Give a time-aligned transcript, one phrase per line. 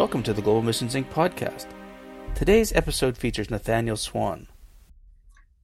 [0.00, 1.10] Welcome to the Global Missions Inc.
[1.10, 1.66] podcast.
[2.34, 4.46] Today's episode features Nathaniel Swan.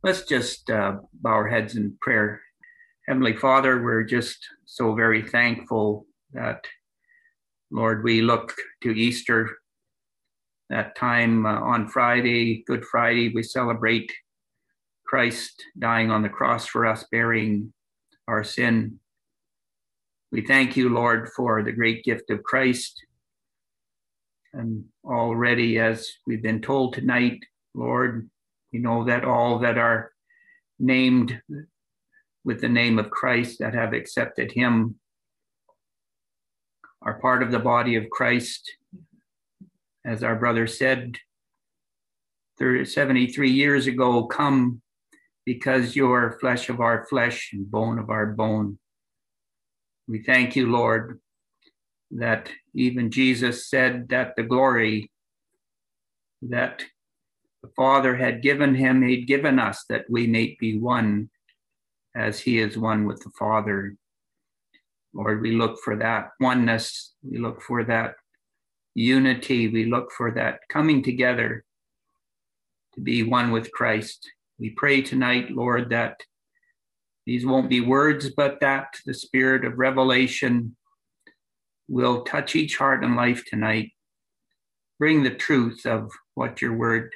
[0.02, 2.42] Let's just uh, bow our heads in prayer.
[3.08, 6.04] Heavenly Father, we're just so very thankful
[6.34, 6.66] that,
[7.70, 9.56] Lord, we look to Easter.
[10.68, 14.12] That time uh, on Friday, Good Friday, we celebrate
[15.06, 17.72] Christ dying on the cross for us, bearing
[18.28, 19.00] our sin.
[20.30, 23.02] We thank you, Lord, for the great gift of Christ
[24.56, 28.28] and already, as we've been told tonight, Lord,
[28.72, 30.12] we know that all that are
[30.78, 31.40] named
[32.44, 34.96] with the name of Christ that have accepted him
[37.02, 38.76] are part of the body of Christ.
[40.04, 41.16] As our brother said
[42.58, 44.80] 73 years ago, come
[45.44, 48.78] because you're flesh of our flesh and bone of our bone.
[50.08, 51.20] We thank you, Lord,
[52.10, 55.10] that even Jesus said that the glory
[56.42, 56.84] that
[57.62, 61.30] the Father had given him, he'd given us that we may be one
[62.14, 63.96] as he is one with the Father.
[65.12, 67.12] Lord, we look for that oneness.
[67.22, 68.14] We look for that
[68.94, 69.68] unity.
[69.68, 71.64] We look for that coming together
[72.94, 74.30] to be one with Christ.
[74.58, 76.20] We pray tonight, Lord, that
[77.26, 80.76] these won't be words, but that the spirit of revelation
[81.88, 83.92] will touch each heart and life tonight.
[84.98, 87.12] Bring the truth of what your word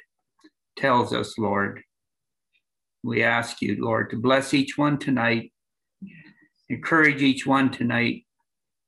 [0.77, 1.81] tells us, Lord.
[3.03, 5.51] We ask you, Lord, to bless each one tonight,
[6.69, 8.25] encourage each one tonight.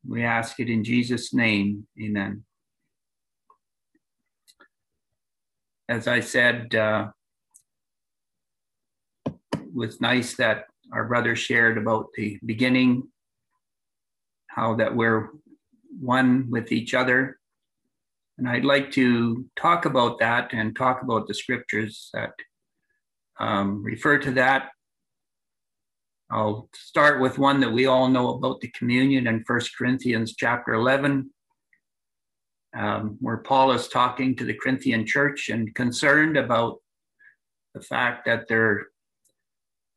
[0.08, 1.88] We ask it in Jesus' name.
[2.02, 2.44] Amen.
[5.90, 7.08] As I said, uh,
[9.26, 13.10] it was nice that our brother shared about the beginning,
[14.48, 15.30] how that we're
[16.00, 17.40] one with each other.
[18.38, 22.34] And I'd like to talk about that and talk about the scriptures that
[23.40, 24.70] um, refer to that.
[26.32, 30.74] I'll start with one that we all know about the communion in First Corinthians chapter
[30.74, 31.30] 11,
[32.76, 36.78] um, where Paul is talking to the Corinthian church and concerned about
[37.76, 38.88] the fact that they're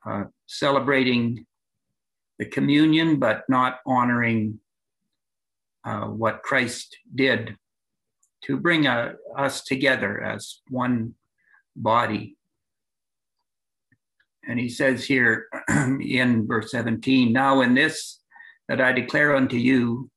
[0.05, 1.47] uh, celebrating
[2.39, 4.61] the communion but not honoring
[5.87, 7.57] uh, what Christ did
[8.43, 11.15] to bring uh, us together as one
[11.77, 12.37] body.
[14.49, 18.19] And he says here in verse 17, Now in this
[18.69, 20.11] that I declare unto you,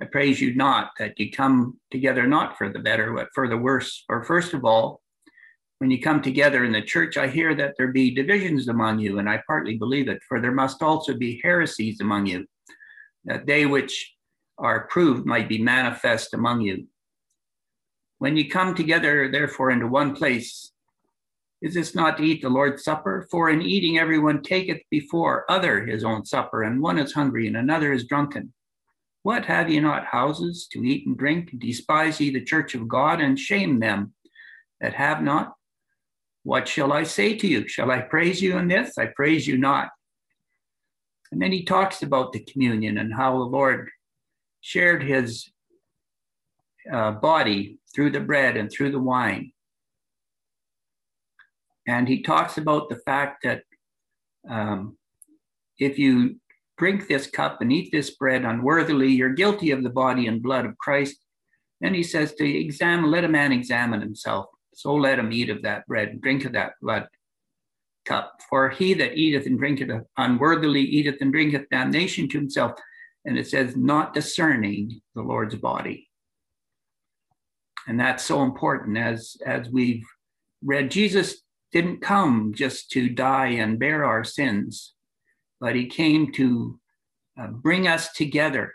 [0.00, 3.58] I praise you not that you come together not for the better, but for the
[3.58, 4.04] worse.
[4.06, 5.02] For first of all,
[5.78, 9.18] when you come together in the church, I hear that there be divisions among you,
[9.18, 12.46] and I partly believe it, for there must also be heresies among you,
[13.24, 14.14] that they which
[14.60, 16.86] are proved might be manifest among you.
[18.18, 20.72] When you come together, therefore, into one place,
[21.62, 23.26] is this not to eat the Lord's Supper?
[23.30, 27.56] For in eating, everyone taketh before other his own supper, and one is hungry, and
[27.56, 28.52] another is drunken.
[29.22, 31.58] What have ye not houses to eat and drink?
[31.58, 34.14] Despise ye the church of God, and shame them
[34.80, 35.54] that have not?
[36.42, 37.68] What shall I say to you?
[37.68, 38.96] Shall I praise you in this?
[38.96, 39.90] I praise you not.
[41.32, 43.90] And then he talks about the communion and how the Lord
[44.60, 45.50] shared his
[46.92, 49.52] uh, body through the bread and through the wine.
[51.86, 53.62] And he talks about the fact that
[54.48, 54.96] um,
[55.78, 56.36] if you
[56.78, 60.64] drink this cup and eat this bread unworthily, you're guilty of the body and blood
[60.64, 61.16] of Christ.
[61.80, 64.46] Then he says to examine, let a man examine himself.
[64.74, 67.06] So let him eat of that bread and drink of that blood
[68.04, 68.38] cup.
[68.48, 72.72] For he that eateth and drinketh unworthily eateth and drinketh damnation to himself,
[73.24, 76.08] and it says not discerning the Lord's body.
[77.86, 80.04] And that's so important as as we've
[80.62, 81.42] read Jesus
[81.72, 84.94] didn't come just to die and bear our sins,
[85.60, 86.78] but he came to
[87.40, 88.74] uh, bring us together,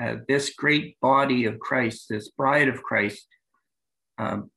[0.00, 3.26] uh, this great body of Christ, this bride of Christ.
[4.18, 4.50] Um,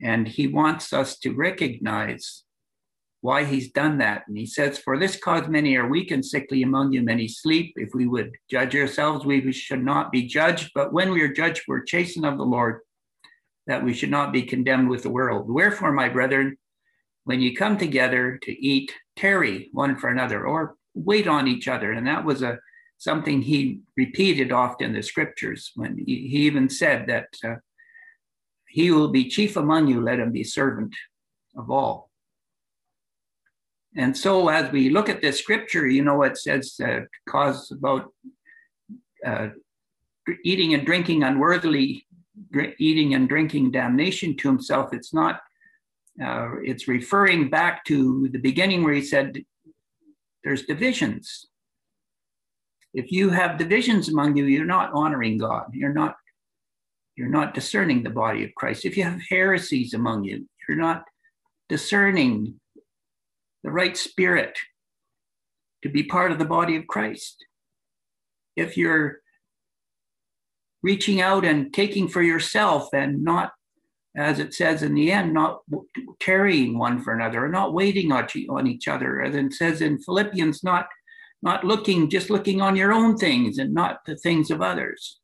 [0.00, 2.44] and he wants us to recognize
[3.20, 4.22] why he's done that.
[4.28, 7.74] And he says, For this cause many are weak and sickly among you, many sleep.
[7.76, 10.70] If we would judge ourselves, we should not be judged.
[10.74, 12.80] But when we are judged, we're chastened of the Lord,
[13.66, 15.50] that we should not be condemned with the world.
[15.50, 16.56] Wherefore, my brethren,
[17.24, 21.92] when you come together to eat, tarry one for another, or wait on each other.
[21.92, 22.58] And that was a
[22.98, 27.54] something he repeated often in the scriptures when he, he even said that uh,
[28.68, 30.94] he will be chief among you, let him be servant
[31.56, 32.07] of all.
[33.96, 38.12] And so, as we look at this scripture, you know, it says uh, cause about
[39.24, 39.48] uh,
[40.44, 42.06] eating and drinking unworthily
[42.78, 44.92] eating and drinking damnation to himself.
[44.92, 45.40] It's not,
[46.22, 49.42] uh, it's referring back to the beginning where he said,
[50.44, 51.46] there's divisions.
[52.94, 55.66] If you have divisions among you, you're not honoring God.
[55.72, 56.16] You're not,
[57.16, 58.84] you're not discerning the body of Christ.
[58.84, 61.04] If you have heresies among you, you're not
[61.68, 62.58] discerning
[63.64, 64.58] the right spirit
[65.82, 67.44] to be part of the body of Christ.
[68.56, 69.18] If you're
[70.82, 73.52] reaching out and taking for yourself and not,
[74.16, 75.60] as it says in the end, not
[76.18, 80.64] carrying one for another, or not waiting on each other, as it says in Philippians,
[80.64, 80.88] not
[81.42, 85.20] not looking, just looking on your own things and not the things of others,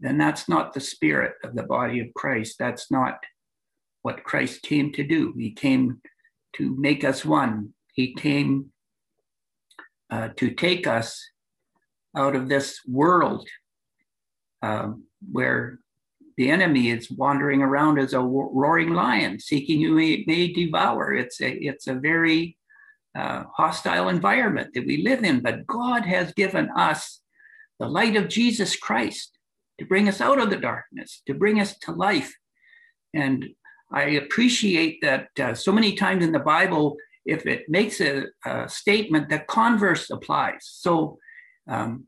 [0.00, 2.56] then that's not the spirit of the body of Christ.
[2.58, 3.18] That's not
[4.02, 5.34] what Christ came to do.
[5.36, 6.00] He came
[6.56, 7.74] to make us one.
[7.92, 8.72] He came
[10.10, 11.22] uh, to take us
[12.16, 13.48] out of this world
[14.62, 15.78] um, where
[16.36, 21.12] the enemy is wandering around as a roaring lion, seeking who he may devour.
[21.12, 22.56] It's a it's a very
[23.16, 25.40] uh, hostile environment that we live in.
[25.40, 27.20] But God has given us
[27.78, 29.38] the light of Jesus Christ
[29.78, 32.34] to bring us out of the darkness, to bring us to life.
[33.14, 33.46] And
[33.92, 38.68] I appreciate that uh, so many times in the Bible, if it makes a, a
[38.68, 40.58] statement, the converse applies.
[40.60, 41.18] So
[41.68, 42.06] um,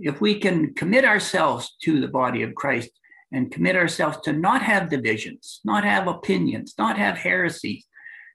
[0.00, 2.90] if we can commit ourselves to the body of Christ
[3.32, 7.84] and commit ourselves to not have divisions, not have opinions, not have heresies,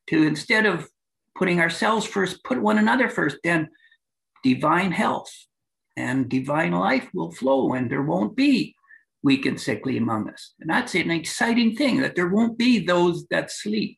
[0.07, 0.87] to instead of
[1.35, 3.69] putting ourselves first, put one another first, then
[4.43, 5.31] divine health
[5.95, 8.75] and divine life will flow and there won't be
[9.23, 10.53] weak and sickly among us.
[10.59, 13.97] And that's an exciting thing that there won't be those that sleep.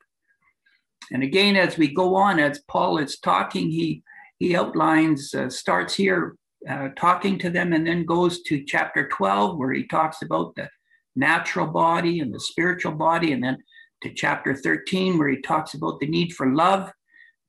[1.12, 4.04] And again, as we go on, as Paul is talking, he
[4.38, 6.36] he outlines, uh, starts here
[6.70, 10.70] uh, talking to them, and then goes to chapter 12, where he talks about the
[11.16, 13.58] natural body and the spiritual body, and then
[14.04, 16.92] to chapter 13, where he talks about the need for love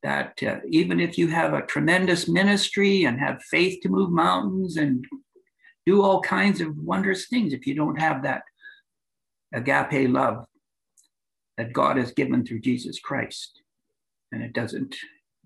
[0.02, 4.76] that uh, even if you have a tremendous ministry and have faith to move mountains
[4.76, 5.04] and
[5.86, 8.42] do all kinds of wondrous things, if you don't have that
[9.54, 10.44] agape love
[11.56, 13.62] that God has given through Jesus Christ,
[14.32, 14.96] and it doesn't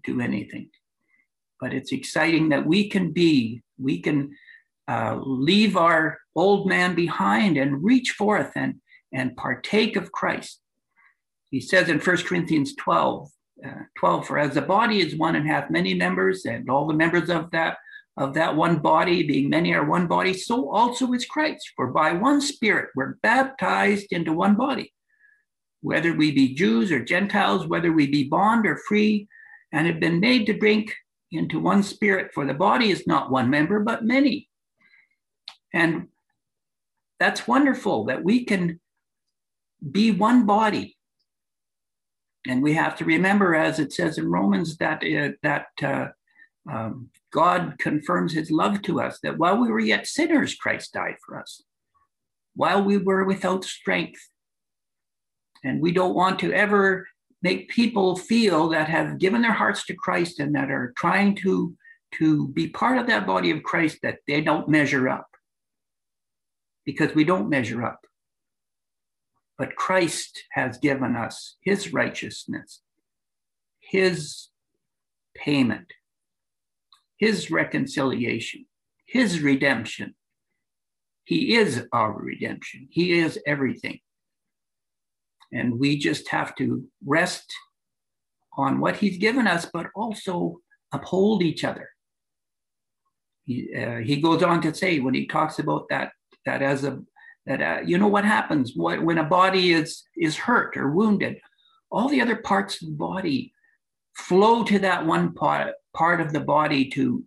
[0.03, 0.71] do anything.
[1.61, 4.35] But it's exciting that we can be, we can
[4.89, 8.81] uh, leave our old man behind and reach forth and,
[9.13, 10.61] and partake of Christ.
[11.51, 13.31] He says in 1 Corinthians 12,
[13.65, 16.95] uh, 12 for as the body is one and hath many members and all the
[16.95, 17.77] members of that
[18.17, 21.71] of that one body being many are one body so also is christ.
[21.77, 24.93] For by one spirit we're baptized into one body
[25.83, 29.27] whether we be jews or gentiles whether we be bond or free
[29.73, 30.95] and have been made to drink
[31.33, 32.33] into one spirit.
[32.35, 34.49] For the body is not one member but many.
[35.73, 36.09] And
[37.19, 38.81] that's wonderful that we can
[39.91, 40.97] be one body.
[42.49, 46.09] And we have to remember, as it says in Romans, that uh, that uh,
[46.71, 49.19] um, God confirms His love to us.
[49.23, 51.63] That while we were yet sinners, Christ died for us.
[52.55, 54.21] While we were without strength,
[55.63, 57.07] and we don't want to ever
[57.43, 61.75] make people feel that have given their hearts to Christ and that are trying to
[62.19, 65.29] to be part of that body of Christ that they don't measure up
[66.85, 68.01] because we don't measure up.
[69.57, 72.81] But Christ has given us his righteousness,
[73.79, 74.49] his
[75.37, 75.93] payment,
[77.21, 78.65] his reconciliation,
[79.07, 80.15] his redemption.
[81.25, 84.01] He is our redemption, he is everything.
[85.53, 87.53] And we just have to rest
[88.57, 90.59] on what he's given us, but also
[90.93, 91.91] uphold each other.
[93.45, 96.13] He, uh, he goes on to say when he talks about that
[96.47, 97.01] that as a
[97.47, 101.39] that uh, you know what happens when a body is is hurt or wounded
[101.91, 103.53] all the other parts of the body
[104.21, 107.25] flow to that one part, part of the body to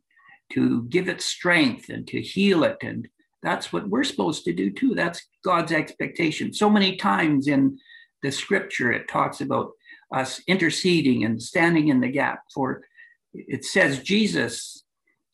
[0.52, 2.78] to give it strength and to heal it.
[2.84, 3.08] And
[3.42, 4.94] that's what we're supposed to do too.
[4.94, 6.54] That's god's expectation.
[6.54, 7.80] So many times in
[8.22, 9.72] the scripture it talks about
[10.14, 12.84] us interceding and standing in the gap for
[13.34, 14.84] it says jesus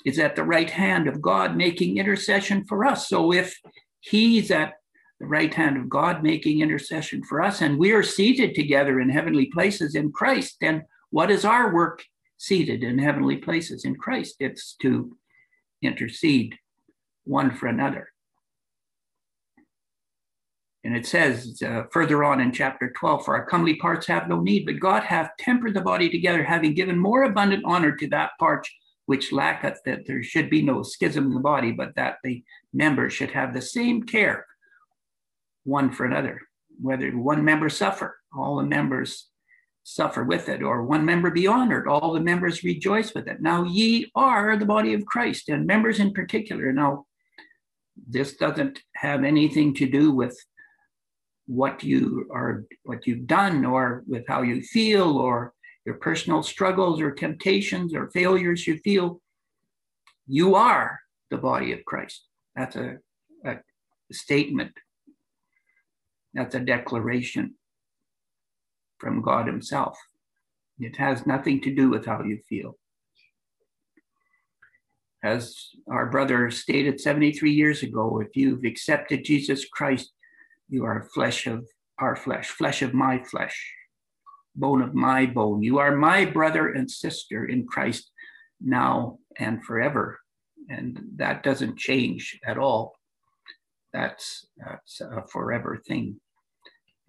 [0.06, 3.10] is at the right hand of god making intercession for us.
[3.10, 3.60] So if
[4.01, 4.75] He's at
[5.20, 9.10] the right hand of God making intercession for us, and we are seated together in
[9.10, 10.58] heavenly places in Christ.
[10.62, 12.04] And what is our work
[12.38, 14.36] seated in heavenly places in Christ?
[14.39, 15.18] It's to
[15.82, 16.56] intercede
[17.25, 18.10] one for another.
[20.84, 24.39] And it says uh, further on in chapter 12, for our comely parts have no
[24.39, 28.32] need, but God hath tempered the body together, having given more abundant honor to that
[28.39, 28.66] part
[29.06, 33.12] which lacketh that there should be no schism in the body, but that the members
[33.12, 34.46] should have the same care.
[35.63, 36.39] one for another.
[36.80, 39.28] Whether one member suffer, all the members
[39.89, 43.41] suffer with it, or one member be honored, all the members rejoice with it.
[43.41, 46.72] Now ye are the body of Christ, and members in particular.
[46.72, 47.05] Now,
[48.08, 50.38] this doesn't have anything to do with
[51.48, 55.53] what you are what you've done or with how you feel or
[55.84, 59.19] your personal struggles or temptations or failures you feel
[60.27, 61.00] you are
[61.31, 62.98] the body of christ that's a,
[63.46, 63.55] a
[64.12, 64.72] statement
[66.36, 67.55] that's a declaration
[69.00, 69.98] from god himself
[70.79, 72.77] it has nothing to do with how you feel
[75.24, 80.12] as our brother stated 73 years ago if you've accepted jesus christ
[80.70, 81.65] you are flesh of
[82.00, 83.74] our flesh, flesh of my flesh,
[84.56, 85.62] bone of my bone.
[85.62, 88.12] You are my brother and sister in Christ
[88.62, 90.20] now and forever.
[90.70, 92.94] And that doesn't change at all.
[93.94, 96.20] That's, that's a forever thing.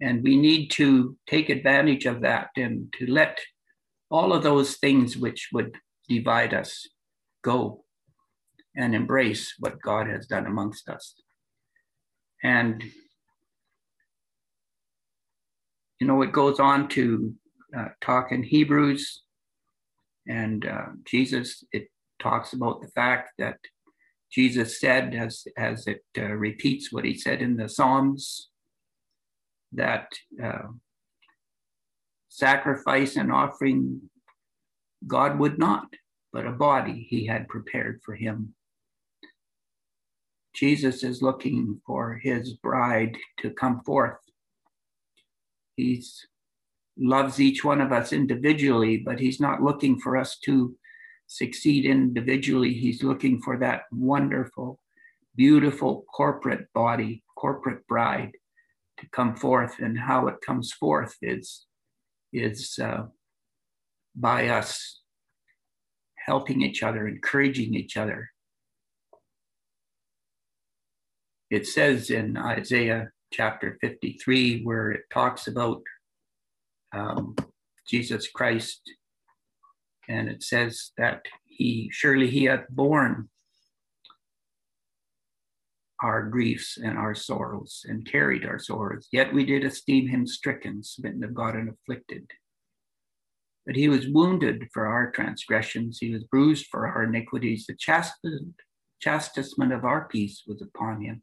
[0.01, 3.39] And we need to take advantage of that and to let
[4.09, 5.75] all of those things which would
[6.09, 6.87] divide us
[7.43, 7.85] go
[8.75, 11.13] and embrace what God has done amongst us.
[12.43, 12.83] And
[15.99, 17.35] you know, it goes on to
[17.77, 19.21] uh, talk in Hebrews,
[20.27, 21.89] and uh, Jesus, it
[22.19, 23.57] talks about the fact that
[24.31, 28.49] Jesus said, as, as it uh, repeats what he said in the Psalms,
[29.73, 30.07] that
[30.43, 30.67] uh,
[32.29, 34.01] sacrifice and offering
[35.07, 35.87] God would not,
[36.33, 38.55] but a body he had prepared for him.
[40.53, 44.17] Jesus is looking for his bride to come forth
[45.77, 46.03] He
[46.97, 50.75] loves each one of us individually, but he's not looking for us to
[51.27, 52.73] succeed individually.
[52.73, 54.79] He's looking for that wonderful,
[55.35, 58.31] beautiful corporate body, corporate bride
[59.01, 59.79] to come forth.
[59.79, 61.65] And how it comes forth is,
[62.31, 63.03] is uh,
[64.15, 65.01] by us
[66.25, 68.29] helping each other, encouraging each other.
[71.49, 75.81] It says in Isaiah chapter 53, where it talks about
[76.93, 77.35] um,
[77.87, 78.81] Jesus Christ.
[80.07, 83.29] And it says that he surely he hath borne
[86.01, 89.07] our griefs and our sorrows and carried our sorrows.
[89.11, 92.29] Yet we did esteem him stricken, smitten of God, and afflicted.
[93.65, 97.65] But he was wounded for our transgressions, he was bruised for our iniquities.
[97.67, 97.75] The
[98.99, 101.21] chastisement of our peace was upon him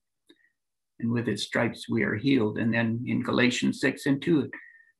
[1.01, 2.59] and with his stripes we are healed.
[2.59, 4.51] And then in Galatians 6 and 2,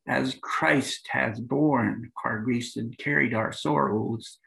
[0.07, 4.39] as Christ has borne our griefs and carried our sorrows,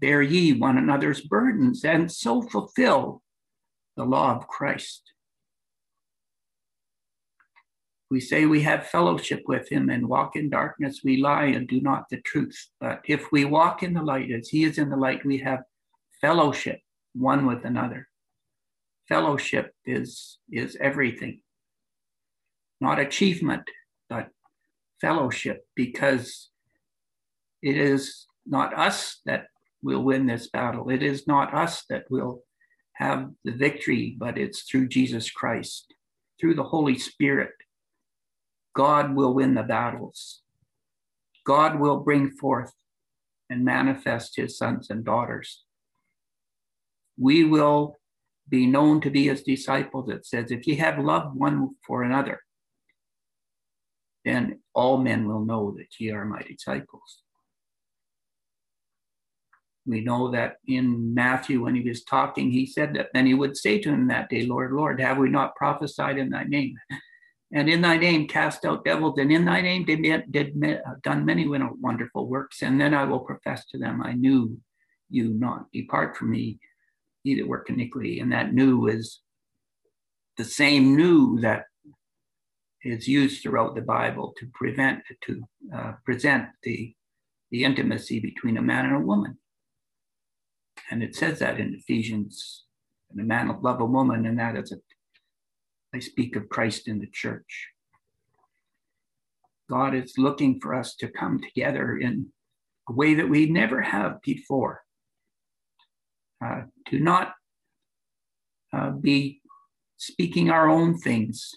[0.00, 3.22] bear ye one another's burdens, and so fulfill
[3.96, 5.02] the law of Christ.
[8.10, 11.80] We say we have fellowship with him and walk in darkness, we lie and do
[11.80, 12.56] not the truth.
[12.80, 15.60] But if we walk in the light as he is in the light, we have
[16.20, 16.78] fellowship
[17.14, 18.08] one with another
[19.08, 21.40] fellowship is, is everything.
[22.80, 23.62] Not achievement,
[24.08, 24.28] but
[25.00, 26.50] fellowship, because
[27.62, 29.46] it is not us that
[29.82, 30.90] will win this battle.
[30.90, 32.42] It is not us that will
[32.96, 35.94] have the victory, but it's through Jesus Christ,
[36.40, 37.52] through the Holy Spirit.
[38.74, 40.42] God will win the battles.
[41.44, 42.72] God will bring forth
[43.48, 45.64] and manifest his sons and daughters.
[47.18, 47.96] We will
[48.48, 50.08] be known to be his disciples.
[50.08, 52.40] It says, if ye have love one for another,
[54.24, 57.22] then all men will know that ye are my disciples.
[59.86, 63.56] We know that in Matthew, when he was talking, he said that then he would
[63.56, 66.74] say to him that day, Lord, Lord, have we not prophesied in thy name?
[67.52, 70.60] And in thy name cast out devils, and in thy name did, did
[71.04, 72.62] done many wonderful works.
[72.62, 74.58] And then I will profess to them, I knew
[75.08, 75.70] you not.
[75.72, 76.58] Depart from me,
[77.22, 78.18] he that work iniquity.
[78.18, 79.20] And that knew is
[80.36, 81.66] the same knew that
[82.82, 85.42] is used throughout the Bible to prevent to
[85.74, 86.94] uh, present the
[87.52, 89.38] the intimacy between a man and a woman.
[90.90, 92.64] And it says that in Ephesians,
[93.10, 94.76] and a man will love a woman, and that is a
[95.94, 97.68] I speak of Christ in the church.
[99.70, 102.26] God is looking for us to come together in
[102.88, 104.82] a way that we never have before
[106.44, 107.32] uh, to not
[108.72, 109.40] uh, be
[109.96, 111.50] speaking our own things,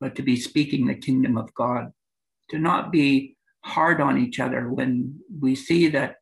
[0.00, 1.92] but to be speaking the kingdom of God,
[2.50, 6.16] to not be hard on each other when we see that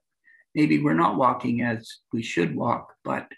[0.55, 3.29] maybe we're not walking as we should walk, but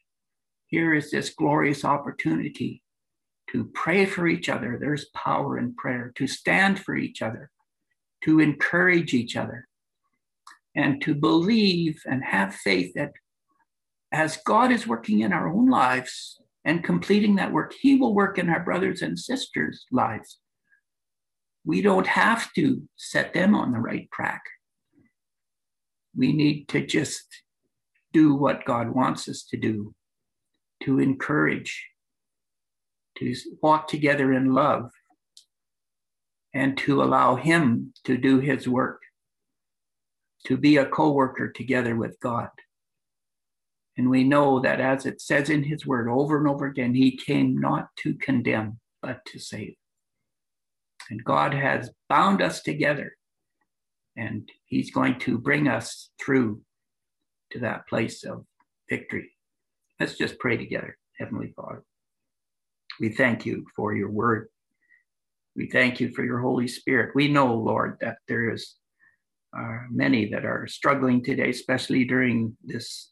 [0.67, 2.83] here is this glorious opportunity
[3.51, 4.79] to pray for each other.
[4.81, 7.51] There's power in prayer, to stand for each other,
[8.25, 9.69] to encourage each other,
[10.75, 13.13] and to believe and have faith that
[14.11, 18.39] as God is working in our own lives and completing that work, He will work
[18.39, 20.39] in our brothers and sisters' lives.
[21.65, 24.43] We don't have to set them on the right track.
[26.17, 27.25] We need to just
[28.13, 29.95] do what God wants us to do,
[30.85, 31.89] to encourage,
[33.19, 34.91] to walk together in love,
[36.55, 39.01] and to allow Him to do His work,
[40.47, 42.51] to be a co worker together with God.
[43.97, 47.17] And we know that as it says in His word over and over again, He
[47.17, 49.75] came not to condemn, but to save.
[51.11, 53.17] And God has bound us together,
[54.17, 56.63] and He's going to bring us through
[57.53, 58.45] to that place of
[58.89, 59.31] victory.
[60.01, 61.83] Let's just pray together, Heavenly Father.
[63.01, 64.49] We thank you for your word.
[65.55, 67.15] We thank you for your Holy Spirit.
[67.15, 68.75] We know, Lord, that there is
[69.57, 73.11] uh, many that are struggling today, especially during this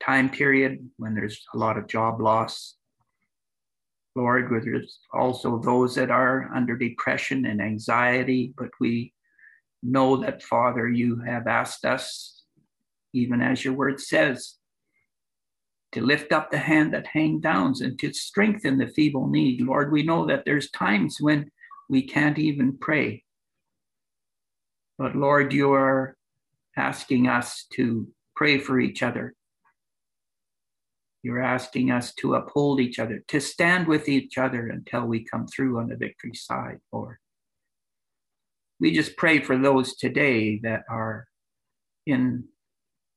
[0.00, 2.76] time period when there's a lot of job loss.
[4.14, 9.12] Lord, there's also those that are under depression and anxiety, but we
[9.82, 12.42] know that, Father, you have asked us,
[13.12, 14.56] even as your word says,
[15.92, 19.58] to lift up the hand that hang downs and to strengthen the feeble knee.
[19.60, 21.50] Lord, we know that there's times when
[21.88, 23.24] we can't even pray.
[24.98, 26.16] But Lord, you are
[26.76, 29.34] asking us to pray for each other.
[31.22, 35.46] You're asking us to uphold each other, to stand with each other until we come
[35.46, 37.16] through on the victory side, Lord.
[38.80, 41.26] We just pray for those today that are
[42.06, 42.44] in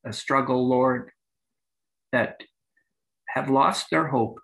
[0.06, 1.12] a struggle, Lord,
[2.12, 2.42] that
[3.30, 4.40] have lost their hope,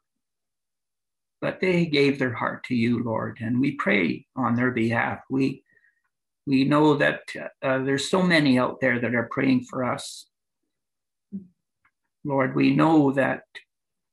[1.41, 5.19] but they gave their heart to you, Lord, and we pray on their behalf.
[5.29, 5.63] We
[6.45, 7.23] we know that
[7.61, 10.27] uh, there's so many out there that are praying for us.
[12.23, 13.41] Lord, we know that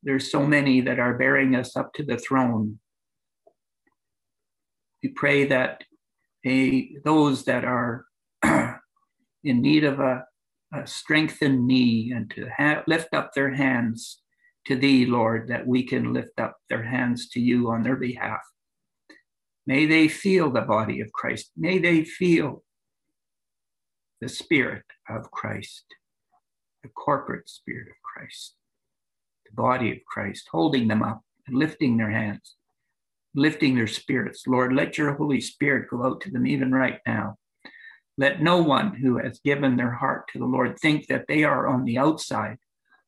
[0.03, 2.81] there's so many that are bearing us up to the throne.
[5.01, 5.85] We pray that
[6.45, 8.05] they, those that are
[8.45, 10.25] in need of a,
[10.75, 14.21] a strengthened knee and to ha- lift up their hands
[14.67, 18.41] to thee, Lord, that we can lift up their hands to you on their behalf.
[19.67, 21.51] May they feel the body of Christ.
[21.57, 22.63] May they feel
[24.21, 25.85] the Spirit of Christ,
[26.83, 28.55] the corporate Spirit of Christ,
[29.47, 32.55] the body of Christ, holding them up and lifting their hands,
[33.35, 34.47] lifting their spirits.
[34.47, 37.37] Lord, let your Holy Spirit go out to them even right now.
[38.17, 41.67] Let no one who has given their heart to the Lord think that they are
[41.67, 42.59] on the outside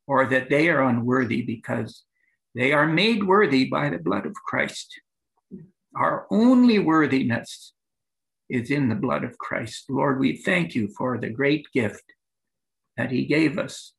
[0.07, 2.05] or that they are unworthy because
[2.55, 5.01] they are made worthy by the blood of Christ.
[5.95, 7.73] Our only worthiness
[8.49, 9.85] is in the blood of Christ.
[9.89, 12.05] Lord, we thank you for the great gift
[12.97, 13.93] that he gave us.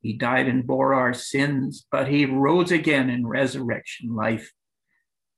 [0.00, 4.52] He died and bore our sins, but he rose again in resurrection life.